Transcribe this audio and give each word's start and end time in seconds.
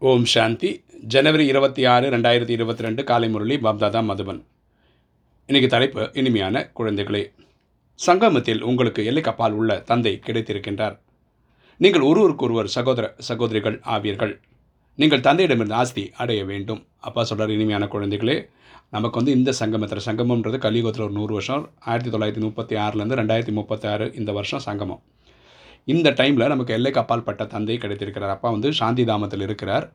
ஓம் 0.00 0.24
சாந்தி. 0.24 0.70
ஜனவரி 1.12 1.44
இருபத்தி 1.50 1.82
ஆறு 1.90 2.06
ரெண்டாயிரத்தி 2.14 2.52
இருபத்தி 2.56 2.82
ரெண்டு 2.86 3.02
காலை 3.04 3.28
முரளி 3.28 3.56
பாப்தாதா 3.56 4.00
மதுபன். 4.08 4.40
இன்றைக்கு 5.48 5.68
தலைப்பு 5.74 6.02
இனிமையான 6.20 6.62
குழந்தைகளே. 6.78 7.22
சங்கமத்தில் 7.98 8.62
உங்களுக்கு 8.62 9.02
எல்லைக்கப்பால் 9.10 9.56
உள்ள 9.60 9.78
தந்தை 9.90 10.12
கிடைத்திருக்கின்றார். 10.26 10.96
நீங்கள் 11.80 12.06
ஒருவருக்கொருவர் 12.10 12.70
சகோதர 12.76 13.14
சகோதரிகள் 13.28 13.78
ஆவீர்கள் 13.94 14.34
நீங்கள் 14.98 15.24
தந்தையிடமிருந்து 15.28 15.78
ஆஸ்தி 15.82 16.04
அடைய 16.24 16.42
வேண்டும். 16.50 16.82
அப்பா 17.08 17.24
சொல்கிறார் 17.30 17.56
இனிமையான 17.56 17.88
குழந்தைகளே 17.94 18.36
நமக்கு 18.90 19.18
வந்து 19.20 19.36
இந்த 19.38 19.52
சங்கமத்தில் 19.62 20.06
சங்கமம்ன்றது 20.10 20.60
கலியுகத்தில் 20.66 21.06
ஒரு 21.08 21.16
நூறு 21.20 21.32
வருஷம் 21.32 21.66
ஆயிரத்தி 21.90 22.12
தொள்ளாயிரத்தி 22.16 22.44
முப்பத்தி 22.48 22.76
ஆறுலேருந்து 22.86 23.20
ரெண்டாயிரத்தி 23.22 23.56
முப்பத்தி 23.60 23.88
ஆறு 23.94 24.12
இந்த 24.14 24.32
வருஷம் 24.32 24.66
சங்கமம். 24.68 25.02
இந்த 25.92 26.08
டைமில் 26.18 26.52
நமக்கு 26.52 26.74
எல்லைக்கு 26.76 27.00
அப்பாற்பட்ட 27.02 27.42
தந்தை 27.54 27.76
கிடைத்திருக்கிறார். 27.82 28.32
அப்பா 28.36 28.48
வந்து 28.56 28.68
சாந்தி 28.80 29.04
தாமத்தில் 29.10 29.44
இருக்கிறார். 29.46 29.86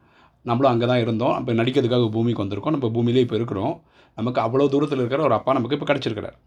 நம்மளும் 0.45 0.71
அங்கே 0.71 0.87
தான் 0.91 1.01
இருந்தோம். 1.05 1.35
இப்போ 1.39 1.53
நடிக்கிறதுக்காக 1.59 2.09
பூமிக்கு 2.15 2.43
வந்திருக்கோம். 2.43 2.75
நம்ம 2.75 2.89
பூமியிலே 2.95 3.23
இப்போ 3.25 3.37
இருக்கிறோம். 3.39 3.73
நமக்கு 4.17 4.39
அவ்வளோ 4.45 4.67
தூரத்தில் 4.73 5.01
இருக்கிற 5.03 5.23
ஒரு 5.27 5.35
அப்பா 5.37 5.51
நமக்கு 5.57 5.75
இப்போ 5.77 5.87
கிடச்சிருக்கிறார். 5.91 6.37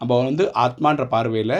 நம்ம 0.00 0.18
வந்து 0.28 0.44
ஆத்மான்ற 0.64 1.04
பார்வையில் 1.14 1.58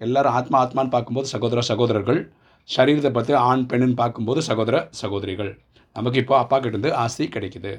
எல்லாரும் 0.00 0.36
ஆத்மா 0.38 0.56
ஆத்மான்னு 0.64 0.92
பார்க்கும்போது 0.94 1.28
சகோதர 1.34 1.60
சகோதரர்கள். 1.70 2.20
சரீரத்தை 2.68 3.10
பற்றி 3.16 3.32
ஆண் 3.48 3.66
பெண்ணுன்னு 3.70 3.98
பார்க்கும்போது 4.02 4.40
சகோதர 4.50 4.76
சகோதரிகள். 5.00 5.52
நமக்கு 5.96 6.20
இப்போ 6.22 6.34
அப்பா 6.42 6.56
கிட்டேருந்து 6.58 6.92
ஆசை 7.04 7.26
கிடைக்குது. 7.36 7.72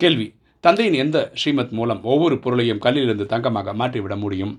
கேள்வி 0.00 0.26
தந்தையின் 0.64 0.98
எந்த 1.04 1.18
ஸ்ரீமத் 1.40 1.74
மூலம் 1.78 2.00
ஒவ்வொரு 2.12 2.36
பொருளையும் 2.44 2.80
கல்லிலிருந்து 2.84 3.26
தங்கமாக 3.32 3.74
மாற்றிவிட 3.80 4.14
முடியும்? 4.24 4.54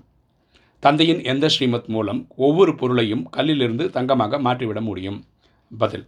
தந்தையின் 0.84 1.20
எந்த 1.32 1.46
ஸ்ரீமத் 1.52 1.88
மூலம் 1.94 2.18
ஒவ்வொரு 2.46 2.72
பொருளையும் 2.80 3.22
கல்லிலிருந்து 3.36 3.84
தங்கமாக 3.94 4.38
மாற்றிவிட 4.46 4.80
முடியும்? 4.88 5.16
பதில். 5.70 6.04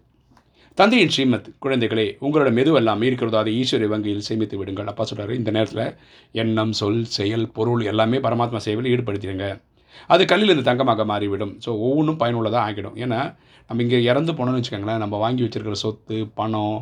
தந்தையின் 0.78 1.12
ஸ்ரீமத் 1.14 1.48
குழந்தைகளே 1.64 2.04
உங்களோட 2.24 2.50
எதுவெல்லாம் 2.62 3.02
இருக்கிறதோ 3.06 3.38
அதை 3.40 3.52
ஈஸ்வரி 3.60 3.86
வங்கியில் 3.92 4.26
சேமித்து 4.26 4.56
விடுங்கள். 4.60 4.90
அப்பா 4.92 5.04
சொல்கிறார் 5.10 5.32
இந்த 5.38 5.50
நேரத்தில் 5.56 5.86
எண்ணம் 6.42 6.74
சொல் 6.80 7.00
செயல் 7.16 7.46
பொருள் 7.56 7.82
எல்லாமே 7.92 8.18
பரமாத்மா 8.26 8.60
சேவையில் 8.66 8.90
ஈடுபடுத்திடுங்க. 8.94 9.46
அது 10.14 10.24
கல்லிலிருந்து 10.32 10.68
தங்கமாக 10.68 11.04
மாறிவிடும். 11.12 11.54
ஸோ 11.64 11.70
ஒவ்வொன்றும் 11.86 12.20
பயனுள்ளதாக 12.22 12.66
ஆகிடும். 12.68 12.96
ஏன்னா 13.04 13.20
நம்ம 13.70 13.82
இங்கே 13.86 14.00
இறந்து 14.10 14.34
போனோம்னு 14.38 14.60
வச்சுக்கோங்களேன் 14.60 15.02
நம்ம 15.04 15.18
வாங்கி 15.24 15.44
வச்சுருக்கிற 15.46 15.78
சொத்து 15.84 16.18
பணம் 16.40 16.76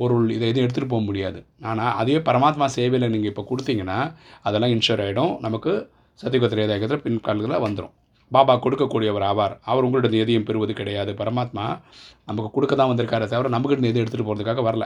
பொருள் 0.00 0.28
இதை 0.36 0.46
எதுவும் 0.50 0.66
எடுத்துகிட்டு 0.66 0.92
போக 0.94 1.04
முடியாது. 1.08 1.40
ஆனால் 1.70 1.92
அதே 2.02 2.16
பரமாத்மா 2.28 2.68
சேவையில் 2.76 3.12
நீங்கள் 3.16 3.32
இப்போ 3.32 3.44
கொடுத்தீங்கன்னா 3.50 3.98
அதெல்லாம் 4.46 4.72
இன்ஷூர் 4.76 5.02
ஆகிடும் 5.04 5.34
நமக்கு 5.46 5.74
சத்தியகுத்திர 6.22 6.64
ஏதாயகத்தில் 6.66 7.04
பின்காலத்தில் 7.06 7.62
வந்துடும் 7.66 7.94
பாபா 8.34 8.54
கொடுக்கக்கூடியவர் 8.64 9.24
ஆவார். 9.30 9.54
அவர் 9.70 9.84
உங்கள்கிட்ட 9.86 10.16
எதையும் 10.24 10.46
பெறுவது 10.48 10.72
கிடையாது. 10.78 11.10
பரமாத்மா 11.18 11.64
நமக்கு 12.28 12.50
கொடுக்க 12.54 12.74
தான் 12.80 12.90
வந்திருக்காரு 12.92 13.26
தவிர 13.32 13.50
நம்மகிட்ட 13.54 13.90
எதுவும் 13.90 14.04
எடுத்துகிட்டு 14.04 14.28
போகிறதுக்காக 14.28 14.62
வரல. 14.68 14.84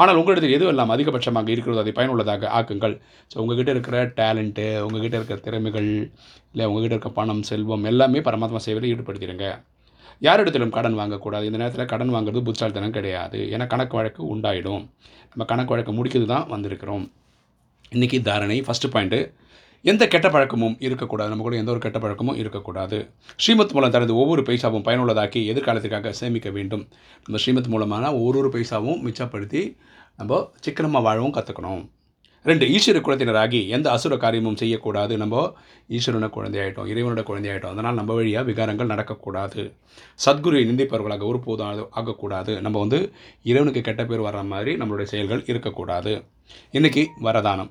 ஆனால் 0.00 0.18
உங்களிடத்தில் 0.20 0.54
எதுவும் 0.56 0.72
எல்லாம் 0.72 0.92
அதிகபட்சமாக 0.94 1.50
இருக்கிறதோ 1.54 1.80
அதை 1.82 1.92
பயனுள்ளதாக 1.98 2.48
ஆக்குங்கள். 2.58 2.94
ஸோ 3.32 3.36
உங்ககிட்ட 3.42 3.70
இருக்கிற 3.74 3.96
டேலண்ட்டு 4.18 4.64
உங்ககிட்ட 4.86 5.16
இருக்கிற 5.20 5.38
திறமைகள் 5.46 5.90
இல்லை 6.52 6.66
உங்ககிட்ட 6.70 6.94
இருக்க 6.96 7.10
பணம் 7.18 7.42
செல்வம் 7.50 7.84
எல்லாமே 7.90 8.22
பரமாத்மா 8.28 8.60
சேவையில் 8.66 8.90
ஈடுபடுத்திடுங்க. 8.92 9.48
யாரிடத்திலும் 10.26 10.74
கடன் 10.76 10.96
வாங்கக்கூடாது. 11.00 11.44
இந்த 11.50 11.58
நேரத்தில் 11.62 11.90
கடன் 11.92 12.12
வாங்குறது 12.14 12.42
புத்தாலித்தனம் 12.48 12.96
கிடையாது. 12.98 13.38
ஏன்னா 13.54 13.66
கணக்கு 13.74 13.96
வழக்கு 13.98 14.22
உண்டாயிடும். 14.34 14.84
நம்ம 15.32 15.46
கணக்கு 15.52 15.74
வழக்கு 15.74 15.92
முடிக்கிறது 15.98 16.28
தான் 16.34 16.48
வந்திருக்கிறோம். 16.54 17.06
இன்றைக்கி 17.96 18.18
தாரணை 18.28 18.58
ஃபஸ்ட்டு 18.66 18.92
பாயிண்ட்டு 18.94 19.20
எந்த 19.82 20.08
கெட்ட 20.08 20.30
பழக்கமும் 20.30 20.76
இருக்கக்கூடாது. 20.78 21.28
நம்ம 21.28 21.44
கூட 21.44 21.56
எந்த 21.56 21.70
ஒரு 21.70 21.80
கெட்ட 21.80 21.98
பழக்கமும் 21.98 22.36
இருக்கக்கூடாது. 22.36 23.10
ஸ்ரீமத் 23.36 23.72
மூலம் 23.72 23.90
தனது 23.90 24.16
ஒவ்வொரு 24.16 24.42
பைசாவும் 24.42 24.84
பயனுள்ளதாக்கி 24.88 25.40
எதிர்காலத்திற்காக 25.52 26.10
சேமிக்க 26.10 26.50
வேண்டும். 26.50 26.88
நம்ம 27.24 27.40
ஸ்ரீமத் 27.40 27.66
மூலமான 27.66 28.14
ஒரு 28.14 28.38
ஒரு 28.38 28.48
பைசாவும் 28.48 29.00
மிச்சப்படுத்தி 29.06 29.76
நம்ம 30.16 30.50
சிக்கனமாக 30.60 31.04
வாழவும் 31.04 31.34
கற்றுக்கணும் 31.34 31.90
ரெண்டு 32.44 32.66
ஈஸ்வர 32.66 33.00
குலத்தினராகி 33.02 33.68
எந்த 33.68 33.90
அசுர 33.90 34.16
காரியமும் 34.16 34.56
செய்யக்கூடாது. 34.56 35.16
நம்ம 35.16 35.54
ஈஸ்வரன 35.88 36.28
குழந்தையாயிட்டோம் 36.36 36.88
இறைவனோட 36.92 37.22
குழந்தையாயிட்டோம். 37.28 37.74
அதனால் 37.74 37.94
நம்ம 37.94 38.14
வழியாக 38.14 38.50
விகாரங்கள் 38.50 38.90
நடக்கக்கூடாது. 38.94 39.72
சத்குருவை 40.14 40.64
நிந்திப்பவர்களாக 40.70 41.24
ஒருபோதும் 41.24 41.88
ஆகக்கூடாது. 41.90 42.60
நம்ம 42.60 42.78
வந்து 42.78 43.12
இறைவனுக்கு 43.42 43.80
கெட்ட 43.80 44.04
பேர் 44.04 44.20
வர்ற 44.20 44.46
மாதிரி 44.46 44.74
நம்மளுடைய 44.74 45.02
செயல்கள் 45.02 45.44
இருக்கக்கூடாது. 45.46 46.22
இன்றைக்கி 46.72 47.06
வரதானம். 47.22 47.70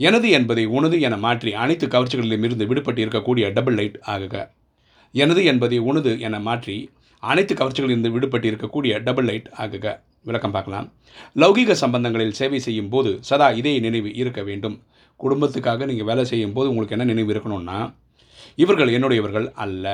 எனது 0.00 0.28
என்பதை 0.36 0.64
உனது 0.76 0.96
என 1.06 1.16
மாற்றி 1.24 1.50
அனைத்து 1.62 1.86
கவர்ச்சிகளிலும் 1.86 2.44
இருந்து 2.46 2.66
விடுபட்டு 2.70 3.00
இருக்கக்கூடிய 3.04 3.44
டபுள் 3.56 3.76
லைட் 3.80 3.98
ஆகுக. 4.14 4.34
எனது 5.14 5.42
என்பதை 5.50 5.78
உனது 5.88 6.12
என 6.26 6.38
மாற்றி 6.46 6.76
அனைத்து 7.22 7.54
கவர்ச்சிகளிலிருந்து 7.54 8.12
விடுபட்டு 8.14 8.48
இருக்கக்கூடிய 8.52 8.92
டபுள் 9.06 9.28
லைட் 9.30 9.48
ஆகுக. 9.64 9.86
விளக்கம் 10.28 10.54
பார்க்கலாம். 10.56 10.86
லௌகிக 11.42 11.76
சம்பந்தங்களில் 11.82 12.36
சேவை 12.40 12.60
செய்யும் 12.66 12.90
போது 12.94 13.10
சதா 13.28 13.48
இதே 13.60 13.74
நினைவு 13.86 14.10
இருக்க 14.22 14.42
வேண்டும். 14.50 14.76
குடும்பத்துக்காக 15.20 15.86
நீங்கள் 15.90 16.08
வேலை 16.10 16.24
செய்யும் 16.32 16.54
போது 16.56 16.68
உங்களுக்கு 16.72 16.96
என்ன 16.96 17.08
நினைவு 17.12 17.32
இருக்கணும்னா 17.34 17.78
இவர்கள் 18.62 18.92
என்னுடையவர்கள் 18.96 19.48
அல்ல. 19.64 19.86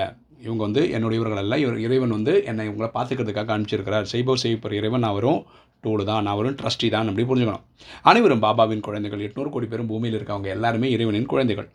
இவங்க 0.45 0.63
வந்து 0.67 0.83
என்னுடையவர்கள் 0.97 1.43
அல்ல. 1.43 1.55
இவர் 1.65 1.79
இறைவன் 1.87 2.15
வந்து 2.17 2.33
என்னை 2.51 2.65
இவங்களை 2.69 2.91
பார்த்துக்கிறதுக்காக 2.97 3.53
அனுப்பிச்சிருக்கிறார். 3.55 4.07
செய்பவர் 4.13 4.43
செய்யப்படுற 4.45 4.79
இறைவன் 4.81 5.11
அவரும் 5.11 5.41
டூலு 5.85 6.05
தான் 6.11 6.27
அவரும் 6.33 6.57
ட்ரஸ்டி 6.61 6.89
தான் 6.95 7.09
அப்படி 7.11 7.27
புரிஞ்சுக்கணும். 7.29 7.67
அனைவரும் 8.11 8.43
பாபாவின் 8.47 8.87
குழந்தைகள். 8.87 9.25
எட்நூறு 9.27 9.51
கோடி 9.55 9.67
பேரும் 9.73 9.91
பூமியில் 9.93 10.17
இருக்கவங்க 10.19 10.49
எல்லாருமே 10.57 10.89
இறைவனின் 10.97 11.31
குழந்தைகள். 11.33 11.69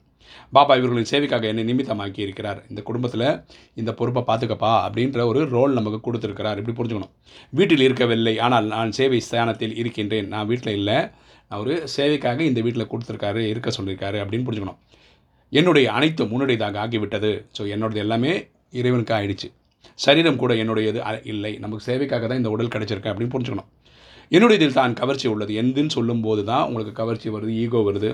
பாபா 0.56 0.74
இவர்களின் 0.80 1.10
சேவைக்காக 1.12 1.48
என்னை 1.52 1.64
நிமித்தமாக்கி 1.70 2.22
இருக்கிறார். 2.26 2.60
இந்த 2.72 2.82
குடும்பத்தில் 2.88 3.28
இந்த 3.82 3.92
பொறுப்பை 4.00 4.22
பார்த்துக்கப்பா 4.30 4.72
அப்படின்ற 4.88 5.20
ஒரு 5.32 5.42
ரோல் 5.56 5.78
நமக்கு 5.80 6.00
கொடுத்துருக்கிறார். 6.08 6.60
இப்படி 6.62 6.76
புரிஞ்சுக்கணும். 6.80 7.14
வீட்டில் 7.60 7.86
இருக்கவில்லை. 7.88 8.34
ஆனால் 8.46 8.68
நான் 8.74 8.96
சேவை 9.00 9.20
ஸ்தானத்தில் 9.28 9.76
இருக்கின்றேன். 9.82 10.28
நான் 10.34 10.50
வீட்டில் 10.52 10.76
இல்லை. 10.80 10.98
நான் 11.50 11.62
ஒரு 11.64 11.76
சேவைக்காக 11.96 12.40
இந்த 12.50 12.60
வீட்டில் 12.66 12.92
கொடுத்துருக்காரு 12.94 13.42
இருக்க 13.54 13.72
சொல்லியிருக்காரு 13.78 14.20
அப்படின்னு 14.24 14.48
புரிஞ்சுக்கணும். 14.50 14.82
என்னுடைய 15.52 15.88
அனைத்தும் 15.98 16.32
உன்னுடையதாக 16.36 16.80
ஆகிவிட்டது. 16.84 17.32
ஸோ 17.58 17.64
என்னோடது 17.74 18.02
எல்லாமே 18.06 18.34
இறைவனுக்கு 18.74 19.14
ஆயிடுச்சு. 19.18 19.48
சரீரம் 20.06 20.40
கூட 20.44 20.54
என்னுடையது 20.62 21.00
இல்லை. 21.34 21.52
நமக்கு 21.64 21.86
சேவைக்காக 21.90 22.28
தான் 22.28 22.42
இந்த 22.42 22.52
உடல் 22.56 22.74
கிடச்சிருக்கேன் 22.76 23.14
அப்படின்னு 23.14 23.34
புரிஞ்சுக்கணும். 23.36 23.70
என்னுடையதில் 24.32 24.80
தான் 24.80 24.96
கவர்ச்சி 25.02 25.28
உள்ளது 25.34 25.54
எந்துன்னு 25.62 25.96
சொல்லும்போது 25.98 26.44
தான் 26.52 26.64
உங்களுக்கு 26.68 26.94
கவர்ச்சி 27.02 27.30
வருது 27.36 27.54
ஈகோ 27.64 27.82
வருது. 27.90 28.10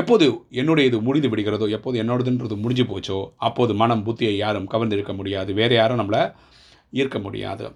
எப்போது 0.00 0.26
என்னுடைய 0.60 0.88
இது 0.90 0.98
முடிந்து 1.06 1.28
விடுகிறதோ 1.28 1.66
எப்போது 1.76 1.96
என்னோடதுன்றது 2.02 2.56
முடிஞ்சு 2.64 2.84
போச்சோ 2.90 3.18
அப்போது 3.48 3.74
மனம் 3.82 4.02
புத்தியை 4.06 4.34
யாரும் 4.36 4.68
கவர்ந்திருக்க 4.72 5.12
முடியாது. 5.20 5.50
வேறு 5.60 5.74
யாரும் 5.74 6.00
நம்மளை 6.00 6.22
ஈர்க்க 6.92 7.18
முடியாது. 7.26 7.66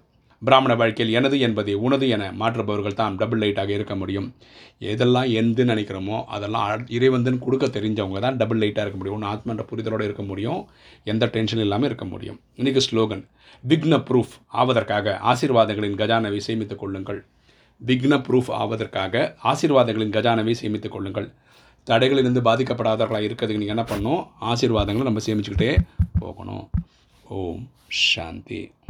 பிராமண 0.41 0.75
வாழ்க்கையில் 0.75 1.13
எனது 1.17 1.39
என்பதை 1.39 1.73
உனது 1.73 2.09
என 2.09 2.31
மாற்றுபவர்கள் 2.31 2.97
தான் 2.99 3.15
டபுள் 3.15 3.39
லைட்டாக 3.39 3.69
இருக்க 3.69 3.95
முடியும். 3.95 4.33
எதெல்லாம் 4.79 5.29
எந்துன்னு 5.39 5.71
நினைக்கிறோமோ 5.73 6.23
அதெல்லாம் 6.23 6.87
இறைவந்தன் 6.97 7.39
கொடுக்க 7.39 7.65
தெரிஞ்சவங்க 7.65 8.19
தான் 8.19 8.37
டபுள் 8.37 8.59
லைட்டாக 8.63 8.85
இருக்க 8.85 8.97
முடியும். 9.01 9.17
ஒன்று 9.17 9.31
ஆத்மன்ற 9.33 9.65
புரிதலோடு 9.71 10.03
இருக்க 10.03 10.23
முடியும். 10.23 10.67
எந்த 11.03 11.25
டென்ஷன் 11.25 11.59
இல்லாமல் 11.59 11.89
இருக்க 11.89 12.05
முடியும். 12.05 12.39
இன்றைக்கி 12.57 12.83
ஸ்லோகன் 12.89 13.23
விக்ன 13.69 13.97
ப்ரூஃப் 14.09 14.35
ஆவதற்காக 14.61 15.15
ஆசீர்வாதங்களின் 15.31 15.97
கஜானவை 16.01 16.37
சேமித்துக் 16.37 16.79
கொள்ளுங்கள். 16.79 17.25
விக்ன 17.87 18.13
ப்ரூஃப் 18.27 18.51
ஆவதற்காக 18.61 19.35
ஆசீர்வாதங்களின் 19.43 20.15
கஜானவை 20.17 20.51
சேமித்துக் 20.51 20.91
கொள்ளுங்கள். 20.91 21.33
தடைகளிலிருந்து 21.87 22.41
பாதிக்கப்படாதவர்களாக 22.49 23.27
இருக்கிறதுக்கு 23.27 23.63
நீங்கள் 23.63 23.77
என்ன 23.77 23.85
பண்ணணும்? 23.91 24.27
ஆசீர்வாதங்களை 24.51 25.07
நம்ம 25.09 25.23
சேமிச்சுக்கிட்டே 25.25 25.77
போகணும். 26.19 26.69
ஓம் 27.29 27.69
சாந்தி. 27.87 28.61